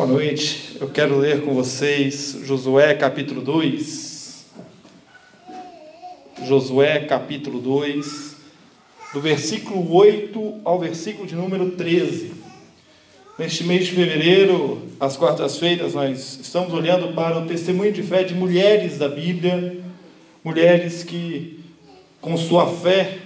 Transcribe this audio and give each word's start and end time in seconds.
Boa 0.00 0.12
noite. 0.12 0.78
Eu 0.80 0.88
quero 0.88 1.18
ler 1.18 1.42
com 1.42 1.52
vocês 1.52 2.38
Josué 2.44 2.94
capítulo 2.94 3.42
2. 3.42 4.46
Josué 6.46 7.00
capítulo 7.00 7.60
2, 7.60 8.36
do 9.12 9.20
versículo 9.20 9.94
8 9.94 10.62
ao 10.64 10.78
versículo 10.78 11.26
de 11.26 11.34
número 11.34 11.72
13. 11.72 12.32
Neste 13.38 13.62
mês 13.64 13.88
de 13.88 13.92
fevereiro, 13.92 14.80
às 14.98 15.18
quartas-feiras, 15.18 15.92
nós 15.92 16.38
estamos 16.40 16.72
olhando 16.72 17.12
para 17.14 17.38
o 17.38 17.46
testemunho 17.46 17.92
de 17.92 18.02
fé 18.02 18.24
de 18.24 18.32
mulheres 18.32 18.96
da 18.96 19.06
Bíblia, 19.06 19.82
mulheres 20.42 21.04
que, 21.04 21.60
com 22.22 22.38
sua 22.38 22.66
fé, 22.66 23.18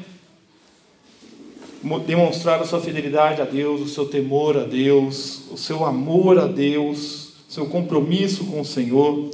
demonstraram 2.06 2.64
sua 2.64 2.80
fidelidade 2.80 3.42
a 3.42 3.44
Deus, 3.44 3.80
o 3.82 3.88
seu 3.88 4.06
temor 4.06 4.56
a 4.56 4.64
Deus, 4.64 5.42
o 5.50 5.56
seu 5.58 5.84
amor 5.84 6.38
a 6.38 6.46
Deus, 6.46 7.34
seu 7.48 7.66
compromisso 7.66 8.44
com 8.46 8.60
o 8.60 8.64
Senhor. 8.64 9.30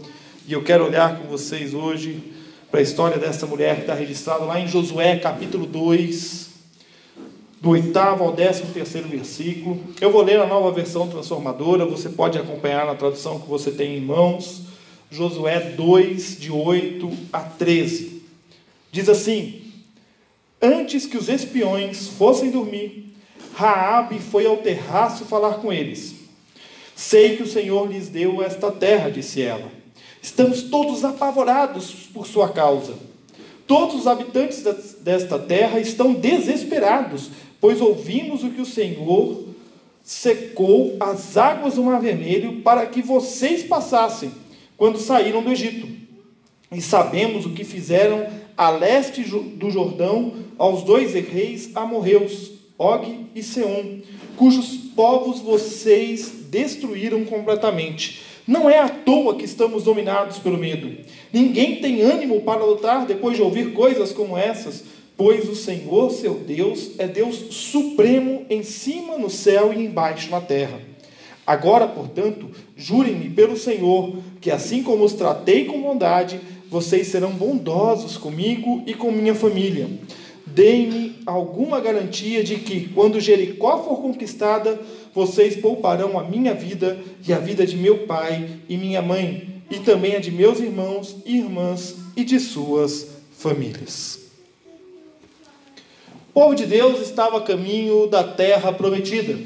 E 0.48 0.52
eu 0.52 0.62
quero 0.64 0.84
olhar 0.84 1.16
com 1.16 1.28
vocês 1.28 1.74
hoje 1.74 2.20
para 2.68 2.80
a 2.80 2.82
história 2.82 3.18
dessa 3.18 3.46
mulher 3.46 3.76
que 3.76 3.80
está 3.82 3.94
registrada 3.94 4.44
lá 4.44 4.58
em 4.58 4.66
Josué 4.66 5.16
capítulo 5.16 5.64
2, 5.64 6.50
do 7.60 7.70
oitavo 7.70 8.24
ao 8.24 8.32
décimo 8.32 8.72
terceiro 8.72 9.08
versículo. 9.08 9.78
Eu 10.00 10.10
vou 10.10 10.22
ler 10.22 10.40
a 10.40 10.46
nova 10.46 10.72
versão 10.72 11.08
transformadora, 11.08 11.86
você 11.86 12.08
pode 12.08 12.36
acompanhar 12.36 12.84
na 12.84 12.96
tradução 12.96 13.38
que 13.38 13.48
você 13.48 13.70
tem 13.70 13.96
em 13.96 14.00
mãos. 14.00 14.62
Josué 15.08 15.60
2, 15.76 16.40
de 16.40 16.50
8 16.50 17.10
a 17.32 17.40
13. 17.40 18.22
Diz 18.90 19.08
assim: 19.08 19.59
Antes 20.62 21.06
que 21.06 21.16
os 21.16 21.28
espiões 21.28 22.08
fossem 22.08 22.50
dormir, 22.50 23.14
Raabe 23.54 24.18
foi 24.18 24.46
ao 24.46 24.58
terraço 24.58 25.24
falar 25.24 25.54
com 25.54 25.72
eles. 25.72 26.14
Sei 26.94 27.36
que 27.36 27.42
o 27.42 27.46
Senhor 27.46 27.90
lhes 27.90 28.08
deu 28.08 28.42
esta 28.42 28.70
terra, 28.70 29.10
disse 29.10 29.40
ela. 29.40 29.70
Estamos 30.22 30.64
todos 30.64 31.02
apavorados 31.02 32.08
por 32.12 32.26
sua 32.26 32.50
causa. 32.50 32.94
Todos 33.66 33.94
os 33.94 34.06
habitantes 34.06 34.62
desta 35.00 35.38
terra 35.38 35.80
estão 35.80 36.12
desesperados, 36.12 37.30
pois 37.60 37.80
ouvimos 37.80 38.44
o 38.44 38.50
que 38.50 38.60
o 38.60 38.66
Senhor 38.66 39.46
secou 40.02 40.96
as 41.00 41.36
águas 41.36 41.74
do 41.74 41.84
Mar 41.84 42.00
Vermelho 42.00 42.60
para 42.62 42.84
que 42.86 43.00
vocês 43.00 43.62
passassem 43.62 44.32
quando 44.76 44.98
saíram 44.98 45.42
do 45.42 45.52
Egito. 45.52 45.88
E 46.72 46.80
sabemos 46.82 47.46
o 47.46 47.50
que 47.50 47.64
fizeram 47.64 48.26
a 48.60 48.68
leste 48.68 49.22
do 49.22 49.70
Jordão 49.70 50.34
aos 50.58 50.82
dois 50.82 51.14
reis 51.14 51.70
amorreus, 51.74 52.50
Og 52.78 53.30
e 53.34 53.42
Seom, 53.42 54.00
cujos 54.36 54.76
povos 54.94 55.40
vocês 55.40 56.30
destruíram 56.50 57.24
completamente. 57.24 58.20
Não 58.46 58.68
é 58.68 58.78
à 58.78 58.86
toa 58.86 59.36
que 59.36 59.46
estamos 59.46 59.84
dominados 59.84 60.36
pelo 60.40 60.58
medo. 60.58 60.94
Ninguém 61.32 61.76
tem 61.76 62.02
ânimo 62.02 62.42
para 62.42 62.62
lutar 62.62 63.06
depois 63.06 63.34
de 63.34 63.42
ouvir 63.42 63.72
coisas 63.72 64.12
como 64.12 64.36
essas, 64.36 64.84
pois 65.16 65.48
o 65.48 65.56
Senhor, 65.56 66.10
seu 66.10 66.34
Deus, 66.34 66.90
é 66.98 67.08
Deus 67.08 67.36
supremo 67.54 68.44
em 68.50 68.62
cima 68.62 69.16
no 69.16 69.30
céu 69.30 69.72
e 69.72 69.82
embaixo 69.82 70.30
na 70.30 70.40
terra. 70.42 70.78
Agora, 71.46 71.88
portanto, 71.88 72.50
jurem-me 72.76 73.30
pelo 73.30 73.56
Senhor, 73.56 74.18
que 74.38 74.50
assim 74.50 74.82
como 74.82 75.02
os 75.02 75.14
tratei 75.14 75.64
com 75.64 75.80
bondade, 75.80 76.38
vocês 76.70 77.08
serão 77.08 77.32
bondosos 77.32 78.16
comigo 78.16 78.82
e 78.86 78.94
com 78.94 79.10
minha 79.10 79.34
família. 79.34 79.90
Deem-me 80.46 81.16
alguma 81.26 81.80
garantia 81.80 82.44
de 82.44 82.56
que, 82.56 82.88
quando 82.88 83.20
Jericó 83.20 83.82
for 83.82 84.00
conquistada, 84.00 84.80
vocês 85.12 85.56
pouparão 85.56 86.18
a 86.18 86.22
minha 86.22 86.54
vida 86.54 86.98
e 87.26 87.32
a 87.32 87.38
vida 87.38 87.66
de 87.66 87.76
meu 87.76 88.06
pai 88.06 88.48
e 88.68 88.76
minha 88.76 89.02
mãe, 89.02 89.62
e 89.68 89.78
também 89.80 90.14
a 90.14 90.20
de 90.20 90.30
meus 90.30 90.60
irmãos 90.60 91.16
e 91.26 91.38
irmãs 91.38 91.96
e 92.16 92.24
de 92.24 92.38
suas 92.38 93.08
famílias. 93.36 94.20
O 96.30 96.32
povo 96.32 96.54
de 96.54 96.66
Deus 96.66 97.00
estava 97.00 97.38
a 97.38 97.42
caminho 97.42 98.06
da 98.06 98.22
terra 98.22 98.72
prometida. 98.72 99.36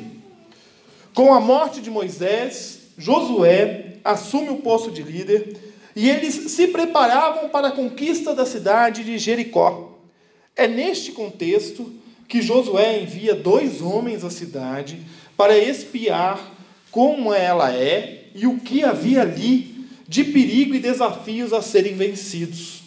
Com 1.14 1.32
a 1.32 1.40
morte 1.40 1.80
de 1.80 1.90
Moisés, 1.90 2.80
Josué 2.98 3.96
assume 4.04 4.50
o 4.50 4.56
posto 4.56 4.90
de 4.90 5.02
líder 5.02 5.63
e 5.96 6.10
eles 6.10 6.34
se 6.52 6.68
preparavam 6.68 7.48
para 7.48 7.68
a 7.68 7.72
conquista 7.72 8.34
da 8.34 8.44
cidade 8.44 9.04
de 9.04 9.18
Jericó. 9.18 9.92
É 10.56 10.66
neste 10.66 11.12
contexto 11.12 11.92
que 12.28 12.42
Josué 12.42 13.00
envia 13.02 13.34
dois 13.34 13.80
homens 13.80 14.24
à 14.24 14.30
cidade 14.30 15.00
para 15.36 15.56
espiar 15.56 16.52
como 16.90 17.32
ela 17.32 17.72
é 17.72 18.24
e 18.34 18.46
o 18.46 18.58
que 18.58 18.82
havia 18.82 19.22
ali 19.22 19.86
de 20.08 20.24
perigo 20.24 20.74
e 20.74 20.80
desafios 20.80 21.52
a 21.52 21.62
serem 21.62 21.94
vencidos. 21.94 22.82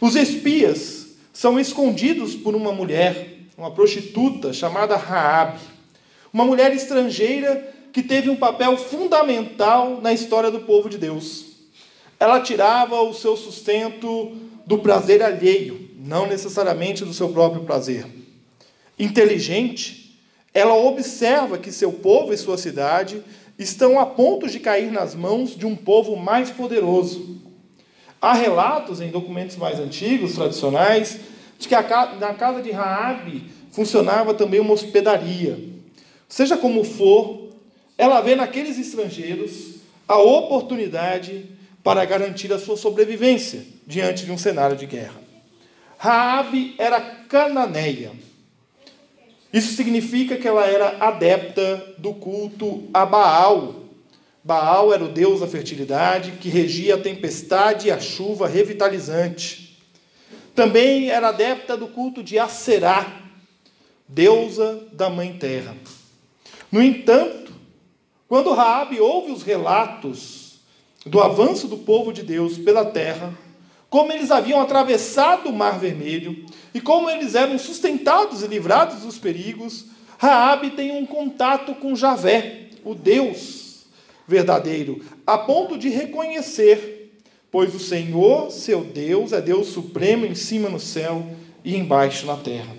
Os 0.00 0.16
espias 0.16 1.08
são 1.32 1.58
escondidos 1.58 2.34
por 2.34 2.54
uma 2.54 2.72
mulher, 2.72 3.38
uma 3.56 3.70
prostituta 3.70 4.52
chamada 4.52 4.96
Raabe, 4.96 5.60
uma 6.32 6.44
mulher 6.44 6.74
estrangeira 6.74 7.72
que 7.92 8.02
teve 8.02 8.30
um 8.30 8.36
papel 8.36 8.76
fundamental 8.76 10.00
na 10.00 10.12
história 10.12 10.50
do 10.50 10.60
povo 10.60 10.88
de 10.88 10.98
Deus. 10.98 11.51
Ela 12.22 12.38
tirava 12.38 13.02
o 13.02 13.12
seu 13.12 13.36
sustento 13.36 14.30
do 14.64 14.78
prazer 14.78 15.20
alheio, 15.24 15.90
não 15.98 16.24
necessariamente 16.24 17.04
do 17.04 17.12
seu 17.12 17.30
próprio 17.30 17.64
prazer. 17.64 18.06
Inteligente, 18.96 20.20
ela 20.54 20.72
observa 20.72 21.58
que 21.58 21.72
seu 21.72 21.92
povo 21.94 22.32
e 22.32 22.38
sua 22.38 22.56
cidade 22.56 23.24
estão 23.58 23.98
a 23.98 24.06
ponto 24.06 24.46
de 24.46 24.60
cair 24.60 24.92
nas 24.92 25.16
mãos 25.16 25.56
de 25.56 25.66
um 25.66 25.74
povo 25.74 26.14
mais 26.14 26.48
poderoso. 26.48 27.40
Há 28.20 28.34
relatos 28.34 29.00
em 29.00 29.10
documentos 29.10 29.56
mais 29.56 29.80
antigos, 29.80 30.36
tradicionais, 30.36 31.18
de 31.58 31.66
que 31.66 31.74
na 31.74 32.34
casa 32.34 32.62
de 32.62 32.70
Raabe 32.70 33.50
funcionava 33.72 34.32
também 34.32 34.60
uma 34.60 34.74
hospedaria. 34.74 35.58
Seja 36.28 36.56
como 36.56 36.84
for, 36.84 37.48
ela 37.98 38.20
vê 38.20 38.36
naqueles 38.36 38.78
estrangeiros 38.78 39.80
a 40.06 40.18
oportunidade 40.18 41.60
para 41.82 42.04
garantir 42.04 42.52
a 42.52 42.58
sua 42.58 42.76
sobrevivência 42.76 43.64
diante 43.86 44.24
de 44.24 44.32
um 44.32 44.38
cenário 44.38 44.76
de 44.76 44.86
guerra. 44.86 45.20
Raabe 45.98 46.74
era 46.78 47.00
cananeia. 47.00 48.12
Isso 49.52 49.74
significa 49.74 50.36
que 50.36 50.48
ela 50.48 50.66
era 50.66 50.96
adepta 50.98 51.94
do 51.98 52.14
culto 52.14 52.88
a 52.92 53.04
Baal. 53.04 53.84
Baal 54.42 54.92
era 54.92 55.04
o 55.04 55.08
deus 55.08 55.40
da 55.40 55.46
fertilidade 55.46 56.32
que 56.40 56.48
regia 56.48 56.94
a 56.94 57.00
tempestade 57.00 57.88
e 57.88 57.90
a 57.90 58.00
chuva 58.00 58.48
revitalizante. 58.48 59.78
Também 60.54 61.10
era 61.10 61.28
adepta 61.28 61.76
do 61.76 61.88
culto 61.88 62.22
de 62.22 62.38
Aserá, 62.38 63.20
deusa 64.08 64.86
da 64.92 65.08
mãe 65.08 65.32
terra. 65.34 65.76
No 66.70 66.82
entanto, 66.82 67.52
quando 68.28 68.52
Raabe 68.52 68.98
ouve 69.00 69.30
os 69.30 69.42
relatos 69.42 70.41
do 71.04 71.20
avanço 71.20 71.66
do 71.66 71.78
povo 71.78 72.12
de 72.12 72.22
Deus 72.22 72.58
pela 72.58 72.84
terra, 72.84 73.36
como 73.90 74.12
eles 74.12 74.30
haviam 74.30 74.60
atravessado 74.60 75.48
o 75.48 75.52
Mar 75.52 75.78
Vermelho 75.78 76.46
e 76.72 76.80
como 76.80 77.10
eles 77.10 77.34
eram 77.34 77.58
sustentados 77.58 78.42
e 78.42 78.46
livrados 78.46 79.02
dos 79.02 79.18
perigos, 79.18 79.86
Raabe 80.16 80.70
tem 80.70 80.92
um 80.92 81.04
contato 81.04 81.74
com 81.74 81.96
Javé, 81.96 82.68
o 82.84 82.94
Deus 82.94 83.84
verdadeiro, 84.26 85.02
a 85.26 85.36
ponto 85.36 85.76
de 85.76 85.88
reconhecer, 85.88 87.20
pois 87.50 87.74
o 87.74 87.80
Senhor, 87.80 88.50
seu 88.50 88.82
Deus, 88.82 89.32
é 89.32 89.40
Deus 89.40 89.66
supremo 89.66 90.24
em 90.24 90.34
cima 90.34 90.68
no 90.68 90.80
céu 90.80 91.26
e 91.64 91.76
embaixo 91.76 92.24
na 92.24 92.36
terra. 92.36 92.74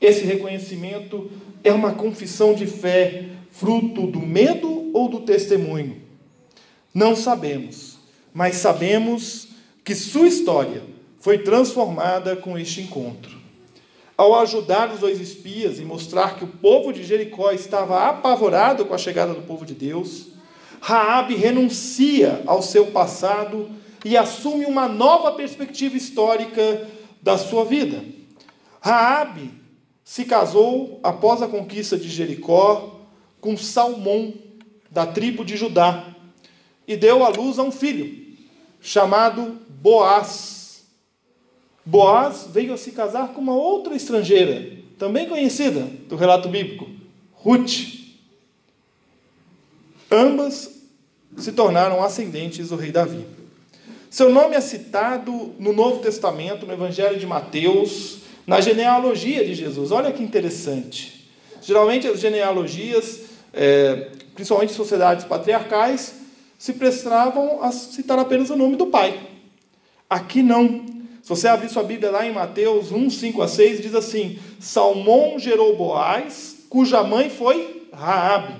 Esse 0.00 0.24
reconhecimento 0.24 1.30
é 1.62 1.72
uma 1.72 1.92
confissão 1.92 2.54
de 2.54 2.66
fé, 2.66 3.24
fruto 3.50 4.06
do 4.06 4.20
medo 4.20 4.90
ou 4.94 5.08
do 5.08 5.20
testemunho? 5.20 6.05
Não 6.96 7.14
sabemos, 7.14 7.98
mas 8.32 8.56
sabemos 8.56 9.48
que 9.84 9.94
sua 9.94 10.28
história 10.28 10.82
foi 11.20 11.36
transformada 11.36 12.34
com 12.34 12.58
este 12.58 12.80
encontro. 12.80 13.36
Ao 14.16 14.34
ajudar 14.36 14.90
os 14.90 15.00
dois 15.00 15.20
espias 15.20 15.78
e 15.78 15.84
mostrar 15.84 16.38
que 16.38 16.44
o 16.44 16.48
povo 16.48 16.94
de 16.94 17.04
Jericó 17.04 17.52
estava 17.52 18.08
apavorado 18.08 18.86
com 18.86 18.94
a 18.94 18.98
chegada 18.98 19.34
do 19.34 19.42
povo 19.42 19.66
de 19.66 19.74
Deus, 19.74 20.28
Raabe 20.80 21.34
renuncia 21.34 22.42
ao 22.46 22.62
seu 22.62 22.86
passado 22.86 23.68
e 24.02 24.16
assume 24.16 24.64
uma 24.64 24.88
nova 24.88 25.32
perspectiva 25.32 25.98
histórica 25.98 26.88
da 27.20 27.36
sua 27.36 27.66
vida. 27.66 28.02
Raabe 28.80 29.50
se 30.02 30.24
casou 30.24 30.98
após 31.02 31.42
a 31.42 31.46
conquista 31.46 31.98
de 31.98 32.08
Jericó 32.08 33.02
com 33.38 33.54
Salmão, 33.54 34.32
da 34.90 35.04
tribo 35.04 35.44
de 35.44 35.58
Judá, 35.58 36.15
e 36.86 36.96
deu 36.96 37.24
à 37.24 37.28
luz 37.28 37.58
a 37.58 37.62
um 37.62 37.72
filho, 37.72 38.36
chamado 38.80 39.58
Boaz. 39.68 40.84
Boaz 41.84 42.48
veio 42.50 42.72
a 42.72 42.76
se 42.76 42.92
casar 42.92 43.28
com 43.28 43.40
uma 43.40 43.54
outra 43.54 43.94
estrangeira, 43.94 44.76
também 44.98 45.28
conhecida 45.28 45.88
do 46.08 46.16
relato 46.16 46.48
bíblico, 46.48 46.88
Ruth. 47.32 47.96
Ambas 50.10 50.82
se 51.36 51.52
tornaram 51.52 52.02
ascendentes 52.02 52.70
do 52.70 52.76
rei 52.76 52.90
Davi. 52.90 53.24
Seu 54.08 54.30
nome 54.32 54.56
é 54.56 54.60
citado 54.60 55.54
no 55.58 55.72
Novo 55.72 56.00
Testamento, 56.00 56.64
no 56.64 56.72
Evangelho 56.72 57.18
de 57.18 57.26
Mateus, 57.26 58.18
na 58.46 58.60
genealogia 58.60 59.44
de 59.44 59.54
Jesus. 59.54 59.90
Olha 59.90 60.12
que 60.12 60.22
interessante. 60.22 61.28
Geralmente 61.60 62.06
as 62.06 62.20
genealogias, 62.20 63.22
é, 63.52 64.10
principalmente 64.34 64.70
em 64.72 64.76
sociedades 64.76 65.24
patriarcais, 65.24 66.15
se 66.58 66.72
prestavam 66.72 67.62
a 67.62 67.72
citar 67.72 68.18
apenas 68.18 68.50
o 68.50 68.56
nome 68.56 68.76
do 68.76 68.86
pai. 68.86 69.18
Aqui 70.08 70.42
não. 70.42 70.86
Se 71.22 71.28
você 71.28 71.48
abrir 71.48 71.68
sua 71.68 71.82
Bíblia 71.82 72.10
lá 72.10 72.26
em 72.26 72.32
Mateus 72.32 72.92
1, 72.92 73.10
5 73.10 73.42
a 73.42 73.48
6, 73.48 73.80
diz 73.80 73.94
assim: 73.94 74.38
Salmão 74.60 75.38
gerou 75.38 75.76
Boaz, 75.76 76.64
cuja 76.68 77.02
mãe 77.02 77.28
foi 77.28 77.88
Raabe. 77.92 78.54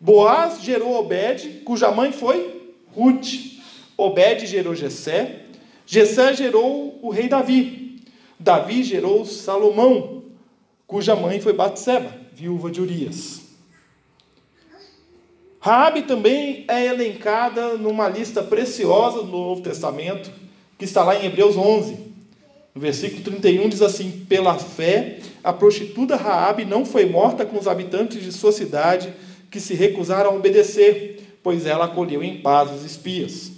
Boaz 0.00 0.62
gerou 0.62 0.94
Obed, 0.98 1.62
cuja 1.64 1.90
mãe 1.90 2.12
foi 2.12 2.74
Ruth. 2.94 3.58
Obed 3.96 4.46
gerou 4.46 4.74
Jessé, 4.74 5.42
Jessé 5.86 6.34
gerou 6.34 6.98
o 7.02 7.10
rei 7.10 7.28
Davi. 7.28 8.02
Davi 8.38 8.84
gerou 8.84 9.24
Salomão, 9.24 10.22
cuja 10.86 11.16
mãe 11.16 11.40
foi 11.40 11.52
Batseba, 11.52 12.12
viúva 12.32 12.70
de 12.70 12.80
Urias. 12.80 13.37
Raabe 15.68 16.00
também 16.00 16.64
é 16.66 16.86
elencada 16.86 17.74
numa 17.74 18.08
lista 18.08 18.42
preciosa 18.42 19.18
do 19.18 19.26
Novo 19.26 19.60
Testamento, 19.60 20.30
que 20.78 20.86
está 20.86 21.04
lá 21.04 21.14
em 21.14 21.26
Hebreus 21.26 21.58
11. 21.58 21.92
No 22.74 22.80
versículo 22.80 23.22
31 23.22 23.68
diz 23.68 23.82
assim: 23.82 24.24
"Pela 24.26 24.54
fé, 24.54 25.18
a 25.44 25.52
prostituta 25.52 26.16
Raabe 26.16 26.64
não 26.64 26.86
foi 26.86 27.04
morta 27.04 27.44
com 27.44 27.58
os 27.58 27.68
habitantes 27.68 28.22
de 28.22 28.32
sua 28.32 28.50
cidade 28.50 29.12
que 29.50 29.60
se 29.60 29.74
recusaram 29.74 30.30
a 30.30 30.34
obedecer, 30.34 31.36
pois 31.42 31.66
ela 31.66 31.84
acolheu 31.84 32.22
em 32.22 32.40
paz 32.40 32.72
os 32.72 32.82
espias." 32.82 33.52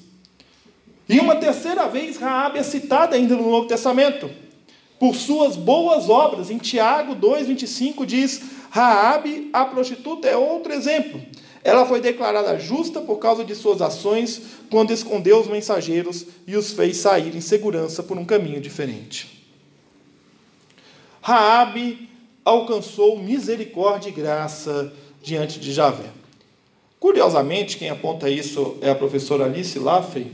E 1.09 1.21
uma 1.21 1.37
terceira 1.37 1.87
vez 1.87 2.17
Raabe 2.17 2.59
é 2.59 2.65
citada 2.65 3.15
ainda 3.15 3.37
no 3.37 3.49
Novo 3.49 3.69
Testamento 3.69 4.29
por 4.99 5.15
suas 5.15 5.55
boas 5.55 6.11
obras. 6.11 6.51
Em 6.51 6.59
Tiago 6.59 7.15
2:25 7.15 8.05
diz: 8.05 8.43
Raabe, 8.69 9.49
a 9.53 9.65
prostituta, 9.65 10.27
é 10.27 10.37
outro 10.37 10.73
exemplo. 10.73 11.21
Ela 11.63 11.85
foi 11.85 12.01
declarada 12.01 12.59
justa 12.59 13.01
por 13.01 13.19
causa 13.19 13.45
de 13.45 13.55
suas 13.55 13.83
ações, 13.83 14.41
quando 14.71 14.93
escondeu 14.93 15.39
os 15.41 15.47
mensageiros 15.47 16.27
e 16.47 16.57
os 16.57 16.73
fez 16.73 16.97
sair 16.97 17.37
em 17.37 17.41
segurança 17.41 18.03
por 18.03 18.17
um 18.17 18.25
caminho 18.25 18.61
diferente. 18.61 19.45
Raabe 21.21 22.09
alcançou 22.45 23.19
misericórdia 23.19 24.09
e 24.09 24.13
graça 24.13 24.93
diante 25.23 25.61
de 25.61 25.73
Javé. 25.73 26.11
Curiosamente, 26.99 27.77
quem 27.77 27.91
aponta 27.91 28.29
isso 28.29 28.77
é 28.81 28.91
a 28.91 28.95
professora 28.95 29.45
Alice 29.45 29.79
Laffey, 29.79 30.33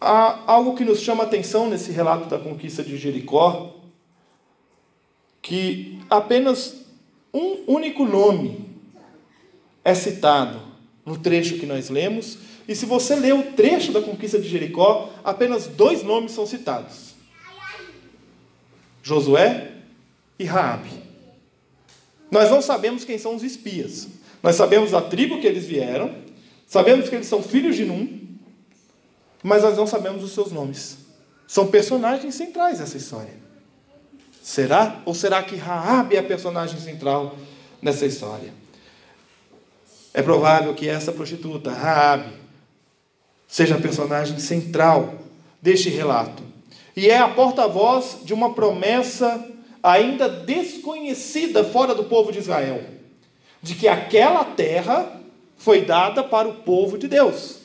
há 0.00 0.40
algo 0.46 0.74
que 0.74 0.84
nos 0.84 1.00
chama 1.00 1.24
a 1.24 1.26
atenção 1.26 1.68
nesse 1.68 1.90
relato 1.90 2.28
da 2.28 2.38
conquista 2.38 2.82
de 2.82 2.96
Jericó, 2.96 3.74
que 5.40 5.98
apenas 6.08 6.84
um 7.32 7.64
único 7.66 8.04
nome 8.04 8.73
é 9.84 9.94
citado 9.94 10.60
no 11.04 11.18
trecho 11.18 11.58
que 11.58 11.66
nós 11.66 11.90
lemos, 11.90 12.38
e 12.66 12.74
se 12.74 12.86
você 12.86 13.14
ler 13.14 13.34
o 13.34 13.52
trecho 13.52 13.92
da 13.92 14.00
conquista 14.00 14.38
de 14.38 14.48
Jericó, 14.48 15.12
apenas 15.22 15.66
dois 15.66 16.02
nomes 16.02 16.32
são 16.32 16.46
citados: 16.46 17.14
Josué 19.02 19.72
e 20.38 20.44
Raabe. 20.44 21.04
Nós 22.30 22.50
não 22.50 22.62
sabemos 22.62 23.04
quem 23.04 23.18
são 23.18 23.36
os 23.36 23.42
espias. 23.42 24.08
Nós 24.42 24.56
sabemos 24.56 24.92
a 24.92 25.00
tribo 25.00 25.40
que 25.40 25.46
eles 25.46 25.64
vieram, 25.64 26.14
sabemos 26.66 27.08
que 27.08 27.14
eles 27.14 27.26
são 27.26 27.42
filhos 27.42 27.76
de 27.76 27.84
Num, 27.84 28.20
mas 29.42 29.62
nós 29.62 29.76
não 29.76 29.86
sabemos 29.86 30.24
os 30.24 30.32
seus 30.32 30.50
nomes. 30.50 30.98
São 31.46 31.66
personagens 31.66 32.34
centrais 32.34 32.78
dessa 32.78 32.96
história. 32.96 33.34
Será? 34.42 35.02
Ou 35.04 35.14
será 35.14 35.42
que 35.42 35.56
Raab 35.56 36.14
é 36.14 36.18
a 36.18 36.22
personagem 36.22 36.80
central 36.80 37.36
nessa 37.80 38.04
história? 38.04 38.63
É 40.14 40.22
provável 40.22 40.72
que 40.74 40.88
essa 40.88 41.10
prostituta, 41.10 41.72
Raab, 41.72 42.32
seja 43.48 43.74
a 43.74 43.80
personagem 43.80 44.38
central 44.38 45.16
deste 45.60 45.90
relato. 45.90 46.40
E 46.96 47.10
é 47.10 47.18
a 47.18 47.28
porta-voz 47.28 48.18
de 48.22 48.32
uma 48.32 48.54
promessa 48.54 49.44
ainda 49.82 50.28
desconhecida 50.28 51.64
fora 51.64 51.96
do 51.96 52.04
povo 52.04 52.30
de 52.30 52.38
Israel, 52.38 52.84
de 53.60 53.74
que 53.74 53.88
aquela 53.88 54.44
terra 54.44 55.20
foi 55.56 55.84
dada 55.84 56.22
para 56.22 56.48
o 56.48 56.54
povo 56.54 56.96
de 56.96 57.08
Deus. 57.08 57.58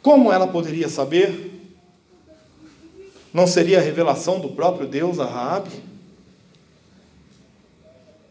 Como 0.00 0.32
ela 0.32 0.46
poderia 0.46 0.88
saber? 0.88 1.50
Não 3.34 3.46
seria 3.46 3.78
a 3.78 3.82
revelação 3.82 4.38
do 4.38 4.50
próprio 4.50 4.86
Deus 4.86 5.18
a 5.18 5.26
Raabe? 5.26 5.95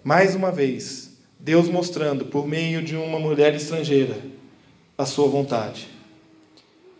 Mais 0.06 0.36
uma 0.36 0.52
vez, 0.52 1.18
Deus 1.40 1.68
mostrando 1.68 2.26
por 2.26 2.48
meio 2.48 2.84
de 2.84 2.96
uma 2.96 3.20
mulher 3.20 3.56
estrangeira 3.56 4.16
a 4.96 5.04
sua 5.04 5.28
vontade. 5.28 5.88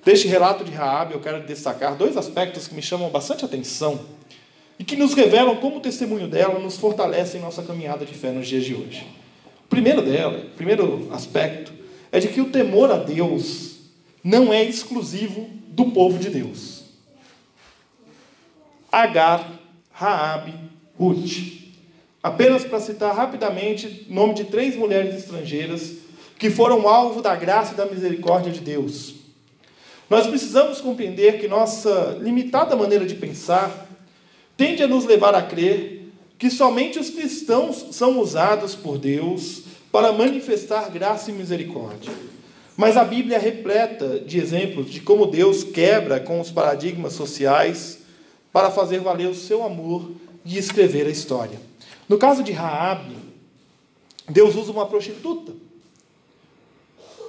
Deste 0.04 0.28
relato 0.28 0.64
de 0.64 0.72
Raabe, 0.72 1.14
eu 1.14 1.20
quero 1.20 1.46
destacar 1.46 1.96
dois 1.96 2.18
aspectos 2.18 2.68
que 2.68 2.74
me 2.74 2.82
chamam 2.82 3.12
bastante 3.12 3.46
atenção 3.46 4.04
e 4.80 4.84
que 4.84 4.96
nos 4.96 5.14
revelam 5.14 5.58
como 5.58 5.78
o 5.78 5.82
testemunho 5.82 6.28
dela 6.28 6.58
nos 6.58 6.78
fortalece 6.78 7.38
em 7.38 7.42
nossa 7.42 7.62
caminhada 7.62 8.08
de 8.08 8.16
fé 8.16 8.32
nos 8.32 8.48
dias 8.48 8.66
de 8.66 8.74
hoje. 8.74 9.06
O 9.66 9.68
primeiro 9.70 10.02
dela, 10.02 10.40
o 10.40 10.56
primeiro 10.56 11.08
aspecto, 11.14 11.72
é 12.12 12.20
de 12.20 12.30
que 12.30 12.42
o 12.42 12.50
temor 12.50 12.92
a 12.92 12.98
Deus 12.98 13.82
não 14.24 14.52
é 14.52 14.64
exclusivo 14.64 15.48
do 15.68 15.92
povo 15.92 16.18
de 16.18 16.32
Deus. 16.32 16.86
Agar, 18.92 19.48
Raabe, 19.92 20.56
Ruth. 20.98 21.65
Apenas 22.26 22.64
para 22.64 22.80
citar 22.80 23.16
rapidamente 23.16 24.08
nome 24.10 24.34
de 24.34 24.46
três 24.46 24.76
mulheres 24.76 25.14
estrangeiras 25.14 25.92
que 26.40 26.50
foram 26.50 26.90
alvo 26.90 27.22
da 27.22 27.36
graça 27.36 27.74
e 27.74 27.78
da 27.78 27.86
misericórdia 27.86 28.52
de 28.52 28.62
Deus. 28.62 29.14
Nós 30.10 30.26
precisamos 30.26 30.82
compreender 30.82 31.40
que 31.40 31.48
nossa 31.48 32.18
limitada 32.20 32.76
maneira 32.76 33.06
de 33.06 33.14
pensar 33.14 33.88
tende 34.58 34.82
a 34.82 34.88
nos 34.88 35.06
levar 35.06 35.36
a 35.36 35.42
crer 35.44 36.10
que 36.40 36.50
somente 36.50 36.98
os 36.98 37.12
cristãos 37.12 37.90
são 37.92 38.20
usados 38.20 38.74
por 38.74 38.98
Deus 38.98 39.62
para 39.92 40.12
manifestar 40.12 40.90
graça 40.90 41.30
e 41.30 41.34
misericórdia. 41.36 42.12
Mas 42.76 42.98
a 42.98 43.04
Bíblia 43.04 43.38
é 43.38 43.40
repleta 43.40 44.20
de 44.20 44.40
exemplos 44.40 44.90
de 44.90 45.00
como 45.00 45.28
Deus 45.28 45.64
quebra 45.64 46.20
com 46.20 46.42
os 46.42 46.50
paradigmas 46.50 47.14
sociais 47.14 48.00
para 48.52 48.72
fazer 48.72 49.00
valer 49.00 49.28
o 49.28 49.36
seu 49.36 49.64
amor 49.64 50.10
e 50.44 50.58
escrever 50.58 51.06
a 51.06 51.12
história. 51.12 51.75
No 52.08 52.18
caso 52.18 52.44
de 52.44 52.52
Raabe, 52.52 53.18
Deus 54.30 54.56
usa 54.56 54.72
uma 54.72 54.86
prostituta. 54.86 55.52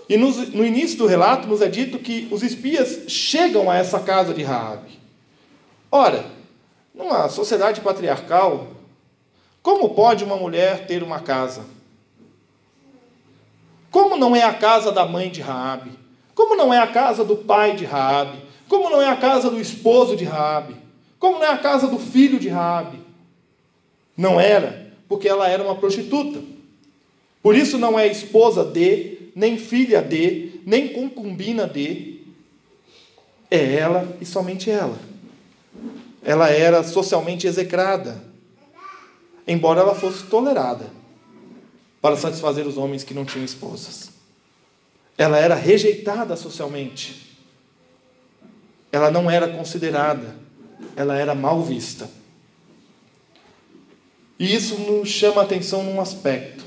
E 0.08 0.16
no 0.16 0.64
início 0.64 0.98
do 0.98 1.06
relato 1.06 1.48
nos 1.48 1.60
é 1.60 1.68
dito 1.68 1.98
que 1.98 2.28
os 2.30 2.42
espias 2.42 3.10
chegam 3.10 3.70
a 3.70 3.76
essa 3.76 3.98
casa 3.98 4.32
de 4.32 4.42
Raabe. 4.42 5.00
Ora, 5.90 6.24
numa 6.94 7.28
sociedade 7.28 7.80
patriarcal, 7.80 8.68
como 9.62 9.90
pode 9.90 10.22
uma 10.22 10.36
mulher 10.36 10.86
ter 10.86 11.02
uma 11.02 11.18
casa? 11.18 11.64
Como 13.90 14.16
não 14.16 14.36
é 14.36 14.44
a 14.44 14.54
casa 14.54 14.92
da 14.92 15.04
mãe 15.06 15.30
de 15.30 15.40
Raabe? 15.40 15.90
Como 16.34 16.54
não 16.54 16.72
é 16.72 16.78
a 16.78 16.86
casa 16.86 17.24
do 17.24 17.36
pai 17.36 17.74
de 17.74 17.84
Raabe? 17.84 18.44
Como 18.68 18.90
não 18.90 19.00
é 19.00 19.08
a 19.08 19.16
casa 19.16 19.50
do 19.50 19.58
esposo 19.58 20.14
de 20.14 20.24
Raabe? 20.24 20.76
Como 21.18 21.38
não 21.38 21.46
é 21.46 21.50
a 21.50 21.58
casa 21.58 21.88
do 21.88 21.98
filho 21.98 22.38
de 22.38 22.48
Raabe? 22.48 23.05
Não 24.16 24.40
era, 24.40 24.92
porque 25.08 25.28
ela 25.28 25.48
era 25.48 25.62
uma 25.62 25.74
prostituta. 25.74 26.40
Por 27.42 27.54
isso 27.54 27.78
não 27.78 27.98
é 27.98 28.06
esposa 28.06 28.64
de, 28.64 29.30
nem 29.34 29.58
filha 29.58 30.02
de, 30.02 30.60
nem 30.64 30.88
concubina 30.88 31.66
de. 31.66 32.22
É 33.50 33.74
ela 33.74 34.16
e 34.20 34.24
somente 34.24 34.70
ela. 34.70 34.98
Ela 36.24 36.48
era 36.48 36.82
socialmente 36.82 37.46
execrada, 37.46 38.20
embora 39.46 39.80
ela 39.80 39.94
fosse 39.94 40.24
tolerada 40.24 40.90
para 42.00 42.16
satisfazer 42.16 42.66
os 42.66 42.76
homens 42.76 43.04
que 43.04 43.14
não 43.14 43.24
tinham 43.24 43.44
esposas. 43.44 44.10
Ela 45.16 45.38
era 45.38 45.54
rejeitada 45.54 46.34
socialmente. 46.36 47.36
Ela 48.90 49.10
não 49.10 49.30
era 49.30 49.48
considerada, 49.48 50.34
ela 50.96 51.16
era 51.16 51.34
mal 51.34 51.62
vista. 51.62 52.08
E 54.38 54.54
isso 54.54 54.78
nos 54.78 55.08
chama 55.08 55.40
a 55.40 55.44
atenção 55.44 55.82
num 55.82 56.00
aspecto. 56.00 56.64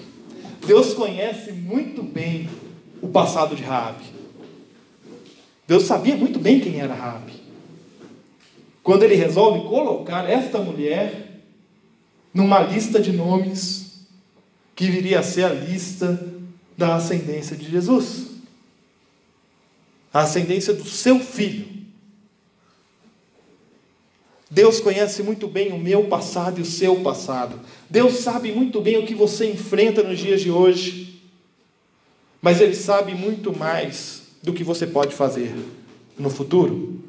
Deus 0.65 0.93
conhece 0.93 1.51
muito 1.51 2.01
bem 2.01 2.49
o 3.01 3.07
passado 3.07 3.55
de 3.55 3.63
Raabe. 3.63 4.05
Deus 5.67 5.83
sabia 5.83 6.15
muito 6.15 6.39
bem 6.39 6.59
quem 6.59 6.79
era 6.79 6.93
Raabe. 6.93 7.33
Quando 8.81 9.03
ele 9.03 9.15
resolve 9.15 9.67
colocar 9.67 10.27
esta 10.27 10.57
mulher 10.59 11.41
numa 12.33 12.59
lista 12.59 12.99
de 12.99 13.11
nomes 13.11 14.07
que 14.75 14.89
viria 14.89 15.19
a 15.19 15.23
ser 15.23 15.43
a 15.43 15.49
lista 15.49 16.25
da 16.77 16.95
ascendência 16.95 17.55
de 17.55 17.69
Jesus. 17.69 18.27
A 20.11 20.21
ascendência 20.21 20.73
do 20.73 20.85
seu 20.85 21.19
filho. 21.19 21.78
Deus 24.49 24.79
conhece 24.79 25.21
muito 25.21 25.47
bem 25.47 25.71
o 25.71 25.77
meu 25.77 26.05
passado 26.05 26.59
e 26.59 26.63
o 26.63 26.65
seu 26.65 26.97
passado. 27.01 27.59
Deus 27.87 28.15
sabe 28.15 28.51
muito 28.51 28.81
bem 28.81 28.97
o 28.97 29.05
que 29.05 29.13
você 29.13 29.51
enfrenta 29.51 30.01
nos 30.01 30.17
dias 30.17 30.41
de 30.41 30.49
hoje. 30.49 31.21
Mas 32.41 32.59
Ele 32.59 32.73
sabe 32.73 33.13
muito 33.13 33.55
mais 33.55 34.23
do 34.41 34.51
que 34.51 34.63
você 34.63 34.87
pode 34.87 35.13
fazer 35.13 35.53
no 36.17 36.31
futuro. 36.31 36.99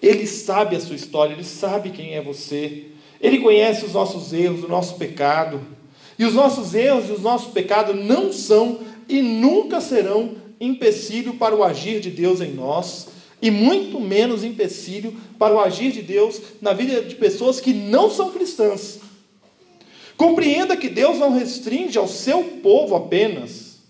Ele 0.00 0.26
sabe 0.26 0.76
a 0.76 0.80
sua 0.80 0.94
história, 0.94 1.32
Ele 1.32 1.44
sabe 1.44 1.90
quem 1.90 2.14
é 2.14 2.22
você. 2.22 2.86
Ele 3.20 3.38
conhece 3.38 3.84
os 3.84 3.94
nossos 3.94 4.32
erros, 4.32 4.62
o 4.62 4.68
nosso 4.68 4.94
pecado. 4.96 5.60
E 6.16 6.24
os 6.24 6.34
nossos 6.34 6.74
erros 6.74 7.08
e 7.08 7.12
os 7.12 7.22
nossos 7.22 7.52
pecados 7.52 7.96
não 7.96 8.32
são 8.32 8.80
e 9.08 9.20
nunca 9.20 9.80
serão 9.80 10.36
empecilho 10.60 11.34
para 11.34 11.56
o 11.56 11.64
agir 11.64 11.98
de 11.98 12.10
Deus 12.10 12.40
em 12.40 12.52
nós 12.52 13.08
e 13.42 13.50
muito 13.50 13.98
menos 13.98 14.44
empecilho 14.44 15.14
para 15.36 15.52
o 15.52 15.58
agir 15.58 15.90
de 15.90 16.00
Deus 16.00 16.40
na 16.60 16.72
vida 16.72 17.02
de 17.02 17.16
pessoas 17.16 17.60
que 17.60 17.74
não 17.74 18.08
são 18.08 18.30
cristãs. 18.30 19.00
Compreenda 20.16 20.76
que 20.76 20.88
Deus 20.88 21.18
não 21.18 21.36
restringe 21.36 21.98
ao 21.98 22.06
seu 22.06 22.44
povo 22.62 22.94
apenas 22.94 23.80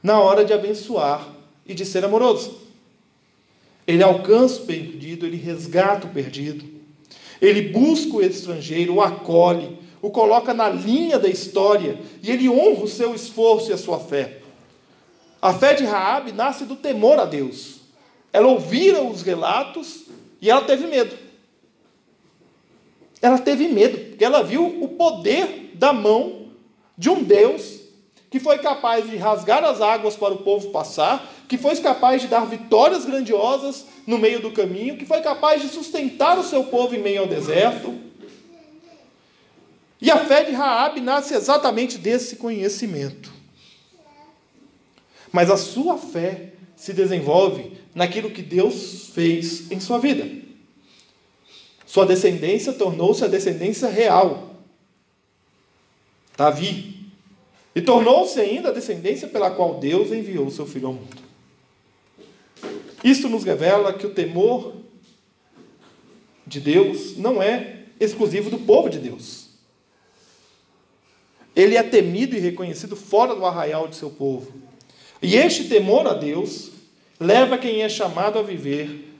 na 0.00 0.20
hora 0.20 0.44
de 0.44 0.52
abençoar 0.52 1.28
e 1.66 1.74
de 1.74 1.84
ser 1.84 2.04
amoroso. 2.04 2.60
Ele 3.86 4.02
alcança 4.02 4.62
o 4.62 4.66
perdido, 4.66 5.26
ele 5.26 5.36
resgata 5.36 6.06
o 6.06 6.10
perdido, 6.10 6.64
ele 7.42 7.62
busca 7.62 8.16
o 8.16 8.22
estrangeiro, 8.22 8.94
o 8.94 9.02
acolhe, 9.02 9.76
o 10.00 10.10
coloca 10.10 10.54
na 10.54 10.68
linha 10.68 11.18
da 11.18 11.28
história 11.28 11.98
e 12.22 12.30
ele 12.30 12.48
honra 12.48 12.84
o 12.84 12.88
seu 12.88 13.14
esforço 13.14 13.70
e 13.70 13.74
a 13.74 13.78
sua 13.78 13.98
fé. 13.98 14.38
A 15.42 15.52
fé 15.52 15.74
de 15.74 15.84
Raabe 15.84 16.30
nasce 16.30 16.64
do 16.64 16.76
temor 16.76 17.18
a 17.18 17.24
Deus. 17.24 17.73
Ela 18.34 18.48
ouvira 18.48 19.00
os 19.00 19.22
relatos 19.22 20.06
e 20.42 20.50
ela 20.50 20.62
teve 20.62 20.88
medo. 20.88 21.16
Ela 23.22 23.38
teve 23.38 23.68
medo, 23.68 23.96
porque 24.08 24.24
ela 24.24 24.42
viu 24.42 24.66
o 24.82 24.88
poder 24.88 25.70
da 25.74 25.92
mão 25.92 26.48
de 26.98 27.08
um 27.08 27.22
Deus 27.22 27.78
que 28.28 28.40
foi 28.40 28.58
capaz 28.58 29.08
de 29.08 29.16
rasgar 29.16 29.62
as 29.62 29.80
águas 29.80 30.16
para 30.16 30.34
o 30.34 30.38
povo 30.38 30.70
passar, 30.70 31.32
que 31.46 31.56
foi 31.56 31.76
capaz 31.76 32.22
de 32.22 32.26
dar 32.26 32.44
vitórias 32.46 33.04
grandiosas 33.04 33.86
no 34.04 34.18
meio 34.18 34.42
do 34.42 34.50
caminho, 34.50 34.98
que 34.98 35.06
foi 35.06 35.20
capaz 35.20 35.62
de 35.62 35.68
sustentar 35.68 36.36
o 36.36 36.42
seu 36.42 36.64
povo 36.64 36.96
em 36.96 37.00
meio 37.00 37.20
ao 37.20 37.28
deserto. 37.28 37.96
E 40.00 40.10
a 40.10 40.24
fé 40.24 40.42
de 40.42 40.50
Raabe 40.50 41.00
nasce 41.00 41.34
exatamente 41.34 41.98
desse 41.98 42.34
conhecimento. 42.34 43.32
Mas 45.30 45.48
a 45.48 45.56
sua 45.56 45.96
fé 45.96 46.54
se 46.74 46.92
desenvolve 46.92 47.83
naquilo 47.94 48.30
que 48.30 48.42
Deus 48.42 49.10
fez 49.14 49.70
em 49.70 49.78
sua 49.78 49.98
vida. 49.98 50.28
Sua 51.86 52.04
descendência 52.04 52.72
tornou-se 52.72 53.24
a 53.24 53.28
descendência 53.28 53.88
real. 53.88 54.56
Davi. 56.36 56.94
E 57.74 57.80
tornou-se 57.80 58.40
ainda 58.40 58.70
a 58.70 58.72
descendência 58.72 59.28
pela 59.28 59.50
qual 59.50 59.78
Deus 59.78 60.10
enviou 60.10 60.50
seu 60.50 60.66
filho 60.66 60.88
ao 60.88 60.92
mundo. 60.94 61.22
Isto 63.02 63.28
nos 63.28 63.44
revela 63.44 63.92
que 63.92 64.06
o 64.06 64.14
temor 64.14 64.74
de 66.46 66.60
Deus 66.60 67.16
não 67.16 67.42
é 67.42 67.84
exclusivo 68.00 68.50
do 68.50 68.58
povo 68.58 68.88
de 68.88 68.98
Deus. 68.98 69.44
Ele 71.54 71.76
é 71.76 71.82
temido 71.82 72.34
e 72.34 72.40
reconhecido 72.40 72.96
fora 72.96 73.34
do 73.34 73.46
arraial 73.46 73.86
de 73.86 73.96
seu 73.96 74.10
povo. 74.10 74.52
E 75.22 75.36
este 75.36 75.64
temor 75.68 76.06
a 76.06 76.14
Deus 76.14 76.73
leva 77.18 77.58
quem 77.58 77.82
é 77.82 77.88
chamado 77.88 78.38
a 78.38 78.42
viver 78.42 79.12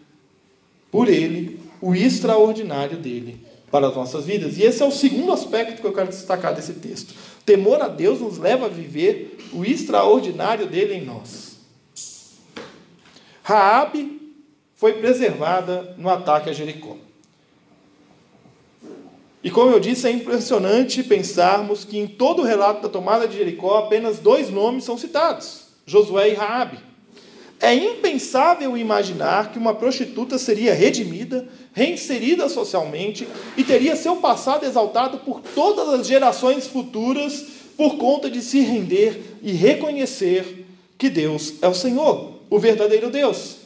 por 0.90 1.08
Ele 1.08 1.60
o 1.80 1.94
extraordinário 1.94 2.96
dele 2.96 3.44
para 3.70 3.88
as 3.88 3.94
nossas 3.96 4.24
vidas. 4.24 4.56
E 4.56 4.62
esse 4.62 4.82
é 4.82 4.86
o 4.86 4.92
segundo 4.92 5.32
aspecto 5.32 5.80
que 5.80 5.86
eu 5.86 5.92
quero 5.92 6.08
destacar 6.08 6.54
desse 6.54 6.74
texto. 6.74 7.14
Temor 7.44 7.82
a 7.82 7.88
Deus 7.88 8.20
nos 8.20 8.38
leva 8.38 8.66
a 8.66 8.68
viver 8.68 9.36
o 9.52 9.64
extraordinário 9.64 10.66
dele 10.66 10.94
em 10.94 11.04
nós. 11.04 11.58
Raabe 13.42 14.32
foi 14.76 14.94
preservada 14.94 15.94
no 15.98 16.08
ataque 16.08 16.50
a 16.50 16.52
Jericó. 16.52 16.96
E 19.42 19.50
como 19.50 19.72
eu 19.72 19.78
disse, 19.80 20.06
é 20.06 20.10
impressionante 20.10 21.02
pensarmos 21.02 21.84
que 21.84 21.98
em 21.98 22.06
todo 22.06 22.40
o 22.40 22.44
relato 22.46 22.80
da 22.82 22.88
tomada 22.88 23.28
de 23.28 23.36
Jericó 23.36 23.76
apenas 23.76 24.18
dois 24.18 24.48
nomes 24.48 24.84
são 24.84 24.96
citados: 24.96 25.66
Josué 25.84 26.30
e 26.30 26.34
Raabe. 26.34 26.78
É 27.60 27.74
impensável 27.74 28.76
imaginar 28.76 29.52
que 29.52 29.58
uma 29.58 29.74
prostituta 29.74 30.38
seria 30.38 30.74
redimida, 30.74 31.48
reinserida 31.72 32.48
socialmente 32.48 33.26
e 33.56 33.64
teria 33.64 33.96
seu 33.96 34.16
passado 34.16 34.64
exaltado 34.64 35.18
por 35.18 35.40
todas 35.40 35.88
as 35.88 36.06
gerações 36.06 36.66
futuras 36.66 37.44
por 37.76 37.96
conta 37.96 38.30
de 38.30 38.42
se 38.42 38.60
render 38.60 39.38
e 39.42 39.52
reconhecer 39.52 40.66
que 40.98 41.08
Deus 41.08 41.54
é 41.62 41.68
o 41.68 41.74
Senhor, 41.74 42.34
o 42.50 42.58
verdadeiro 42.58 43.10
Deus. 43.10 43.56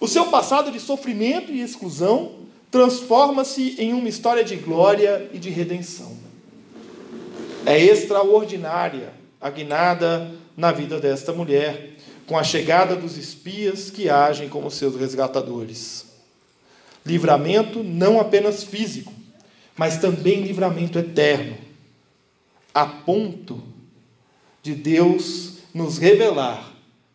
O 0.00 0.08
seu 0.08 0.26
passado 0.26 0.70
de 0.70 0.80
sofrimento 0.80 1.52
e 1.52 1.60
exclusão 1.60 2.32
transforma-se 2.70 3.76
em 3.78 3.92
uma 3.92 4.08
história 4.08 4.44
de 4.44 4.56
glória 4.56 5.28
e 5.32 5.38
de 5.38 5.50
redenção. 5.50 6.16
É 7.66 7.78
extraordinária 7.78 9.12
a 9.40 9.50
guinada 9.50 10.30
na 10.56 10.72
vida 10.72 10.98
desta 11.00 11.32
mulher 11.32 11.97
com 12.28 12.36
a 12.36 12.44
chegada 12.44 12.94
dos 12.94 13.16
espias 13.16 13.90
que 13.90 14.10
agem 14.10 14.50
como 14.50 14.70
seus 14.70 14.94
resgatadores. 14.94 16.04
Livramento 17.04 17.82
não 17.82 18.20
apenas 18.20 18.62
físico, 18.62 19.10
mas 19.74 19.96
também 19.96 20.42
livramento 20.42 20.98
eterno, 20.98 21.56
a 22.74 22.84
ponto 22.84 23.62
de 24.62 24.74
Deus 24.74 25.54
nos 25.72 25.96
revelar, 25.96 26.70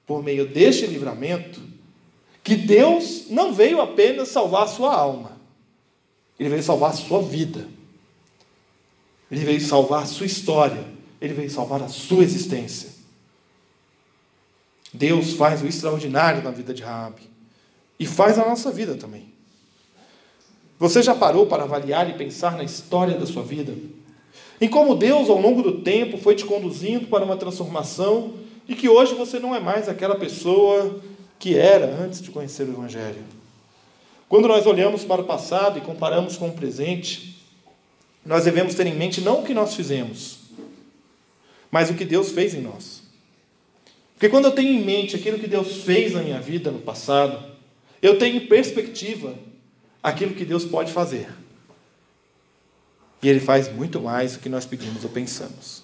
por 0.07 0.23
meio 0.23 0.47
deste 0.47 0.87
livramento, 0.87 1.61
que 2.43 2.55
Deus 2.55 3.25
não 3.29 3.53
veio 3.53 3.79
apenas 3.81 4.29
salvar 4.29 4.67
sua 4.67 4.95
alma, 4.95 5.37
Ele 6.39 6.49
veio 6.49 6.63
salvar 6.63 6.93
sua 6.95 7.21
vida, 7.21 7.67
Ele 9.31 9.45
veio 9.45 9.61
salvar 9.61 10.03
a 10.03 10.07
sua 10.07 10.25
história, 10.25 10.83
Ele 11.21 11.35
veio 11.35 11.51
salvar 11.51 11.83
a 11.83 11.87
sua 11.87 12.23
existência. 12.23 12.92
Deus 14.93 15.33
faz 15.33 15.61
o 15.61 15.67
extraordinário 15.67 16.43
na 16.43 16.51
vida 16.51 16.73
de 16.73 16.83
Raabe 16.83 17.23
e 17.99 18.05
faz 18.05 18.37
na 18.37 18.45
nossa 18.45 18.71
vida 18.71 18.95
também. 18.95 19.33
Você 20.77 21.01
já 21.01 21.15
parou 21.15 21.47
para 21.47 21.63
avaliar 21.63 22.09
e 22.09 22.13
pensar 22.13 22.55
na 22.57 22.63
história 22.63 23.17
da 23.17 23.25
sua 23.25 23.41
vida? 23.41 23.73
Em 24.61 24.67
como 24.67 24.95
Deus, 24.95 25.29
ao 25.29 25.39
longo 25.39 25.61
do 25.61 25.81
tempo, 25.81 26.17
foi 26.17 26.35
te 26.35 26.45
conduzindo 26.45 27.07
para 27.07 27.25
uma 27.25 27.37
transformação 27.37 28.33
e 28.67 28.75
que 28.75 28.87
hoje 28.87 29.15
você 29.15 29.39
não 29.39 29.55
é 29.55 29.59
mais 29.59 29.89
aquela 29.89 30.15
pessoa 30.15 31.01
que 31.39 31.57
era 31.57 31.85
antes 32.01 32.21
de 32.21 32.31
conhecer 32.31 32.63
o 32.63 32.71
Evangelho. 32.71 33.23
Quando 34.29 34.47
nós 34.47 34.65
olhamos 34.65 35.03
para 35.03 35.21
o 35.21 35.25
passado 35.25 35.77
e 35.77 35.81
comparamos 35.81 36.37
com 36.37 36.47
o 36.47 36.53
presente, 36.53 37.43
nós 38.25 38.45
devemos 38.45 38.73
ter 38.73 38.87
em 38.87 38.95
mente 38.95 39.21
não 39.21 39.41
o 39.41 39.43
que 39.43 39.53
nós 39.53 39.75
fizemos, 39.75 40.39
mas 41.69 41.89
o 41.89 41.93
que 41.93 42.05
Deus 42.05 42.31
fez 42.31 42.53
em 42.53 42.61
nós. 42.61 43.02
Porque 44.23 44.31
quando 44.31 44.45
eu 44.45 44.51
tenho 44.51 44.79
em 44.79 44.81
mente 44.81 45.17
aquilo 45.17 45.37
que 45.37 45.47
Deus 45.47 45.83
fez 45.83 46.13
na 46.13 46.21
minha 46.21 46.39
vida 46.39 46.71
no 46.71 46.79
passado, 46.79 47.43
eu 48.01 48.17
tenho 48.17 48.37
em 48.37 48.47
perspectiva 48.47 49.35
aquilo 50.01 50.33
que 50.33 50.45
Deus 50.45 50.63
pode 50.63 50.93
fazer. 50.93 51.27
E 53.21 53.27
Ele 53.27 53.41
faz 53.41 53.69
muito 53.69 53.99
mais 53.99 54.31
do 54.31 54.39
que 54.39 54.47
nós 54.47 54.65
pedimos 54.65 55.03
ou 55.03 55.09
pensamos. 55.09 55.83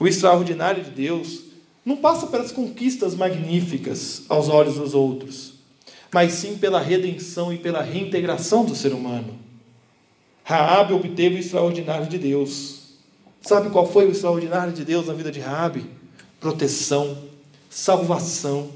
O 0.00 0.08
extraordinário 0.08 0.82
de 0.82 0.90
Deus 0.90 1.42
não 1.84 1.96
passa 1.96 2.26
pelas 2.26 2.50
conquistas 2.50 3.14
magníficas 3.14 4.24
aos 4.28 4.48
olhos 4.48 4.74
dos 4.74 4.92
outros, 4.92 5.52
mas 6.12 6.32
sim 6.32 6.58
pela 6.58 6.80
redenção 6.80 7.52
e 7.52 7.58
pela 7.58 7.82
reintegração 7.82 8.64
do 8.64 8.74
ser 8.74 8.92
humano. 8.92 9.38
Raabe 10.42 10.92
obteve 10.92 11.36
o 11.36 11.38
extraordinário 11.38 12.08
de 12.08 12.18
Deus, 12.18 12.80
Sabe 13.40 13.70
qual 13.70 13.86
foi 13.86 14.08
o 14.08 14.10
extraordinário 14.10 14.72
de 14.72 14.84
Deus 14.84 15.06
na 15.06 15.14
vida 15.14 15.30
de 15.30 15.38
Raabe? 15.38 15.86
Proteção, 16.40 17.29
salvação. 17.70 18.68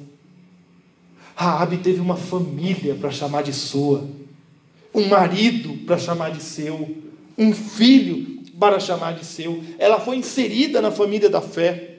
Raabe 1.35 1.79
teve 1.79 2.01
uma 2.01 2.17
família 2.17 2.95
para 2.95 3.11
chamar 3.11 3.43
de 3.43 3.53
sua, 3.53 4.09
um 4.95 5.09
marido 5.09 5.85
para 5.85 5.99
chamar 5.99 6.31
de 6.31 6.41
seu, 6.41 6.97
um 7.37 7.53
filho 7.53 8.41
para 8.59 8.79
chamar 8.79 9.15
de 9.15 9.27
seu. 9.27 9.63
Ela 9.79 9.99
foi 9.99 10.17
inserida 10.17 10.81
na 10.81 10.93
família 10.93 11.29
da 11.29 11.41
fé. 11.41 11.97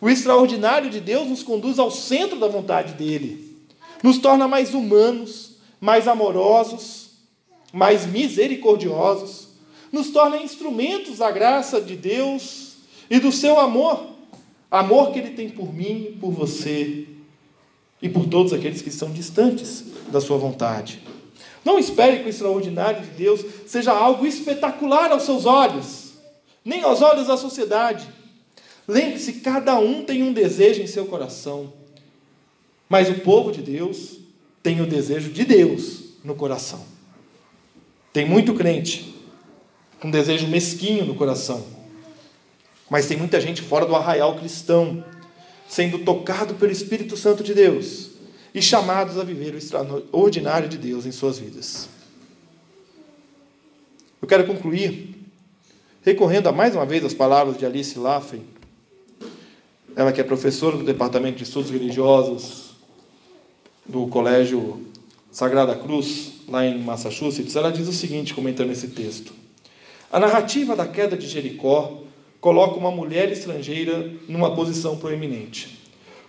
O 0.00 0.08
extraordinário 0.08 0.90
de 0.90 1.00
Deus 1.00 1.26
nos 1.26 1.42
conduz 1.42 1.78
ao 1.78 1.90
centro 1.90 2.38
da 2.38 2.46
vontade 2.46 2.92
dele, 2.92 3.56
nos 4.02 4.18
torna 4.18 4.46
mais 4.46 4.74
humanos, 4.74 5.56
mais 5.80 6.06
amorosos, 6.06 7.08
mais 7.72 8.06
misericordiosos, 8.06 9.48
nos 9.90 10.10
torna 10.10 10.36
instrumentos 10.36 11.18
da 11.18 11.30
graça 11.30 11.80
de 11.80 11.96
Deus 11.96 12.74
e 13.10 13.18
do 13.18 13.32
seu 13.32 13.58
amor, 13.58 14.17
amor 14.70 15.12
que 15.12 15.18
ele 15.18 15.30
tem 15.30 15.48
por 15.48 15.72
mim, 15.72 16.16
por 16.20 16.30
você 16.30 17.06
e 18.00 18.08
por 18.08 18.26
todos 18.26 18.52
aqueles 18.52 18.82
que 18.82 18.88
estão 18.88 19.10
distantes 19.10 19.84
da 20.10 20.20
sua 20.20 20.38
vontade. 20.38 21.02
Não 21.64 21.78
espere 21.78 22.20
que 22.20 22.26
o 22.26 22.28
extraordinário 22.28 23.02
de 23.02 23.10
Deus 23.10 23.44
seja 23.66 23.92
algo 23.92 24.26
espetacular 24.26 25.10
aos 25.10 25.24
seus 25.24 25.44
olhos, 25.44 26.12
nem 26.64 26.82
aos 26.82 27.02
olhos 27.02 27.26
da 27.26 27.36
sociedade. 27.36 28.06
Lembre-se, 28.86 29.34
cada 29.34 29.78
um 29.78 30.02
tem 30.02 30.22
um 30.22 30.32
desejo 30.32 30.80
em 30.80 30.86
seu 30.86 31.06
coração, 31.06 31.72
mas 32.88 33.10
o 33.10 33.20
povo 33.20 33.52
de 33.52 33.60
Deus 33.60 34.18
tem 34.62 34.80
o 34.80 34.86
desejo 34.86 35.30
de 35.30 35.44
Deus 35.44 36.04
no 36.24 36.34
coração. 36.34 36.84
Tem 38.12 38.24
muito 38.24 38.54
crente 38.54 39.14
com 40.00 40.08
um 40.08 40.10
desejo 40.10 40.46
mesquinho 40.46 41.04
no 41.04 41.14
coração, 41.14 41.64
mas 42.90 43.06
tem 43.06 43.16
muita 43.16 43.40
gente 43.40 43.62
fora 43.62 43.86
do 43.86 43.94
arraial 43.94 44.36
cristão, 44.36 45.04
sendo 45.68 45.98
tocado 45.98 46.54
pelo 46.54 46.72
Espírito 46.72 47.16
Santo 47.16 47.42
de 47.42 47.54
Deus 47.54 48.10
e 48.54 48.62
chamados 48.62 49.18
a 49.18 49.24
viver 49.24 49.54
o 49.54 49.58
extraordinário 49.58 50.68
de 50.68 50.78
Deus 50.78 51.04
em 51.04 51.12
suas 51.12 51.38
vidas. 51.38 51.88
Eu 54.20 54.26
quero 54.26 54.46
concluir 54.46 55.14
recorrendo 56.02 56.48
a 56.48 56.52
mais 56.52 56.74
uma 56.74 56.86
vez 56.86 57.04
as 57.04 57.12
palavras 57.12 57.58
de 57.58 57.66
Alice 57.66 57.98
Laffen, 57.98 58.42
ela 59.94 60.12
que 60.12 60.20
é 60.20 60.24
professora 60.24 60.76
do 60.76 60.84
Departamento 60.84 61.38
de 61.38 61.44
Estudos 61.44 61.70
Religiosos 61.70 62.70
do 63.84 64.06
Colégio 64.06 64.86
Sagrada 65.30 65.74
Cruz, 65.76 66.32
lá 66.48 66.64
em 66.64 66.78
Massachusetts, 66.78 67.54
ela 67.56 67.70
diz 67.70 67.86
o 67.88 67.92
seguinte, 67.92 68.32
comentando 68.32 68.70
esse 68.70 68.88
texto: 68.88 69.32
A 70.10 70.18
narrativa 70.18 70.74
da 70.74 70.86
queda 70.86 71.16
de 71.16 71.26
Jericó 71.26 72.02
coloca 72.40 72.76
uma 72.76 72.90
mulher 72.90 73.30
estrangeira 73.30 74.12
numa 74.28 74.54
posição 74.54 74.96
proeminente. 74.96 75.78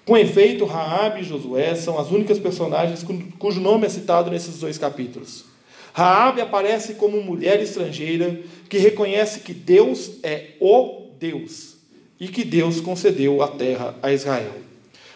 Com 0.06 0.18
efeito, 0.18 0.66
Raab 0.66 1.22
e 1.22 1.24
Josué 1.24 1.76
são 1.76 2.00
as 2.00 2.10
únicas 2.10 2.40
personagens 2.40 3.06
cujo 3.38 3.60
nome 3.60 3.86
é 3.86 3.90
citado 3.90 4.32
nesses 4.32 4.60
dois 4.60 4.78
capítulos. 4.78 5.46
Raabe 5.94 6.42
aparece 6.42 6.96
como 6.96 7.22
mulher 7.22 7.62
estrangeira 7.62 8.40
que 8.68 8.78
reconhece 8.78 9.42
que 9.42 9.54
Deus 9.54 10.12
é 10.24 10.52
o 10.60 11.08
Deus 11.20 11.78
e 12.20 12.28
que 12.28 12.44
Deus 12.44 12.82
concedeu 12.82 13.42
a 13.42 13.48
terra 13.48 13.96
a 14.02 14.12
Israel. 14.12 14.54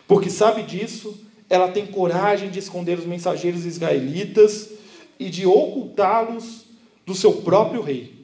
Porque 0.08 0.30
sabe 0.30 0.64
disso, 0.64 1.20
ela 1.50 1.70
tem 1.70 1.86
coragem 1.86 2.50
de 2.50 2.60
esconder 2.60 3.00
os 3.00 3.06
mensageiros 3.06 3.66
israelitas 3.66 4.70
e 5.20 5.30
de 5.30 5.46
ocultá-los 5.46 6.66
do 7.06 7.14
seu 7.14 7.34
próprio 7.34 7.82
rei. 7.82 8.23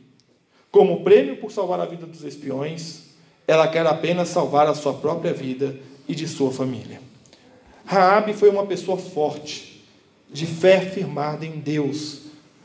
Como 0.71 1.03
prêmio 1.03 1.38
por 1.38 1.51
salvar 1.51 1.79
a 1.79 1.85
vida 1.85 2.05
dos 2.05 2.23
espiões, 2.23 3.09
ela 3.47 3.67
quer 3.67 3.85
apenas 3.88 4.29
salvar 4.29 4.67
a 4.67 4.75
sua 4.75 4.93
própria 4.93 5.33
vida 5.33 5.75
e 6.08 6.13
de 6.13 6.27
sua 6.27 6.51
família. 6.51 7.01
Raabe 7.86 8.34
foi 8.34 8.49
uma 8.49 8.65
pessoa 8.65 8.97
forte, 8.97 9.84
de 10.32 10.45
fé 10.45 10.82
firmada 10.82 11.43
em 11.43 11.60
Deus, 11.60 12.19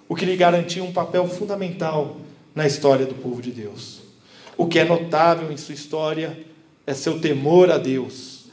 o 0.07 0.15
que 0.15 0.27
lhe 0.27 0.37
garantia 0.37 0.85
um 0.85 0.93
papel 0.93 1.27
fundamental 1.27 2.17
na 2.55 2.67
história 2.67 3.07
do 3.07 3.15
povo 3.15 3.41
de 3.41 3.51
Deus. 3.51 4.03
O 4.57 4.67
que 4.67 4.79
é 4.79 4.85
notável 4.85 5.51
em 5.51 5.57
sua 5.57 5.75
história 5.75 6.39
é 6.87 6.93
seu 6.93 7.19
temor 7.19 7.71
a 7.71 7.79
Deus, 7.79 8.45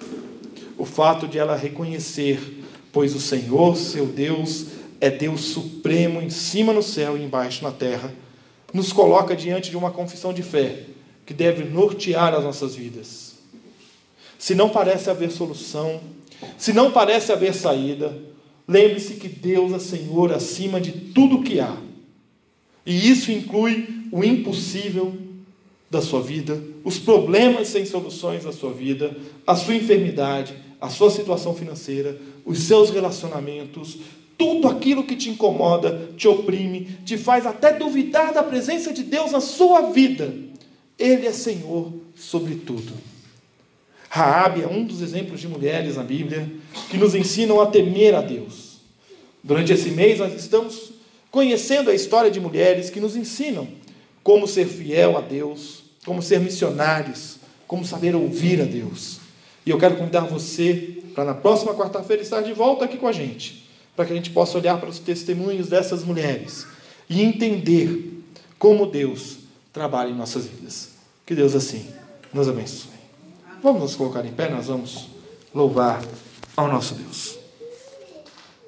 o 0.77 0.85
fato 0.85 1.27
de 1.27 1.37
ela 1.37 1.55
reconhecer, 1.55 2.63
pois 2.91 3.13
o 3.13 3.19
Senhor, 3.19 3.75
seu 3.75 4.05
Deus, 4.05 4.67
é 5.01 5.09
Deus 5.09 5.41
supremo 5.41 6.21
em 6.21 6.29
cima 6.29 6.71
no 6.71 6.81
céu 6.81 7.17
e 7.17 7.23
embaixo 7.23 7.63
na 7.63 7.71
terra, 7.71 8.13
nos 8.73 8.93
coloca 8.93 9.35
diante 9.35 9.69
de 9.69 9.77
uma 9.77 9.91
confissão 9.91 10.33
de 10.33 10.43
fé 10.43 10.85
que 11.25 11.33
deve 11.33 11.63
nortear 11.63 12.33
as 12.33 12.43
nossas 12.43 12.75
vidas 12.75 13.31
se 14.41 14.55
não 14.55 14.69
parece 14.69 15.07
haver 15.07 15.29
solução, 15.29 16.01
se 16.57 16.73
não 16.73 16.91
parece 16.91 17.31
haver 17.31 17.53
saída, 17.53 18.17
lembre-se 18.67 19.13
que 19.13 19.27
Deus 19.27 19.71
é 19.71 19.77
Senhor 19.77 20.33
acima 20.33 20.81
de 20.81 20.91
tudo 20.91 21.43
que 21.43 21.59
há. 21.59 21.77
E 22.83 23.07
isso 23.07 23.31
inclui 23.31 23.87
o 24.11 24.23
impossível 24.23 25.15
da 25.91 26.01
sua 26.01 26.23
vida, 26.23 26.59
os 26.83 26.97
problemas 26.97 27.67
sem 27.67 27.85
soluções 27.85 28.43
da 28.43 28.51
sua 28.51 28.73
vida, 28.73 29.15
a 29.45 29.55
sua 29.55 29.75
enfermidade, 29.75 30.55
a 30.81 30.89
sua 30.89 31.11
situação 31.11 31.53
financeira, 31.53 32.19
os 32.43 32.63
seus 32.63 32.89
relacionamentos, 32.89 33.99
tudo 34.41 34.67
aquilo 34.67 35.03
que 35.03 35.15
te 35.15 35.29
incomoda, 35.29 36.09
te 36.17 36.27
oprime, 36.27 36.97
te 37.05 37.15
faz 37.15 37.45
até 37.45 37.73
duvidar 37.73 38.33
da 38.33 38.41
presença 38.41 38.91
de 38.91 39.03
Deus 39.03 39.31
na 39.31 39.39
sua 39.39 39.91
vida. 39.91 40.33
Ele 40.97 41.27
é 41.27 41.31
Senhor 41.31 41.93
sobre 42.15 42.55
tudo. 42.55 42.91
Raabe 44.09 44.63
é 44.63 44.67
um 44.67 44.83
dos 44.83 44.99
exemplos 44.99 45.39
de 45.39 45.47
mulheres 45.47 45.95
na 45.95 46.01
Bíblia 46.01 46.49
que 46.89 46.97
nos 46.97 47.13
ensinam 47.13 47.61
a 47.61 47.67
temer 47.67 48.15
a 48.15 48.21
Deus. 48.21 48.77
Durante 49.43 49.73
esse 49.73 49.91
mês 49.91 50.17
nós 50.17 50.33
estamos 50.33 50.91
conhecendo 51.29 51.91
a 51.91 51.93
história 51.93 52.31
de 52.31 52.39
mulheres 52.39 52.89
que 52.89 52.99
nos 52.99 53.15
ensinam 53.15 53.67
como 54.23 54.47
ser 54.47 54.65
fiel 54.65 55.19
a 55.19 55.21
Deus, 55.21 55.83
como 56.03 56.19
ser 56.19 56.39
missionários, 56.39 57.37
como 57.67 57.85
saber 57.85 58.15
ouvir 58.15 58.59
a 58.59 58.65
Deus. 58.65 59.19
E 59.67 59.69
eu 59.69 59.77
quero 59.77 59.97
convidar 59.97 60.21
você 60.21 60.97
para 61.13 61.25
na 61.25 61.35
próxima 61.35 61.75
quarta-feira 61.75 62.23
estar 62.23 62.41
de 62.41 62.53
volta 62.53 62.85
aqui 62.85 62.97
com 62.97 63.07
a 63.07 63.11
gente, 63.11 63.69
para 63.95 64.05
que 64.05 64.13
a 64.13 64.15
gente 64.15 64.29
possa 64.29 64.57
olhar 64.57 64.79
para 64.79 64.89
os 64.89 64.99
testemunhos 64.99 65.67
dessas 65.67 66.03
mulheres 66.03 66.65
e 67.09 67.21
entender 67.21 68.23
como 68.57 68.85
Deus 68.85 69.37
trabalha 69.73 70.09
em 70.09 70.15
nossas 70.15 70.45
vidas. 70.45 70.89
Que 71.25 71.35
Deus 71.35 71.55
assim 71.55 71.87
nos 72.33 72.47
abençoe. 72.47 72.91
Vamos 73.61 73.81
nos 73.81 73.95
colocar 73.95 74.25
em 74.25 74.31
pé, 74.31 74.49
nós 74.49 74.67
vamos 74.67 75.07
louvar 75.53 76.01
ao 76.55 76.67
nosso 76.67 76.95
Deus. 76.95 77.40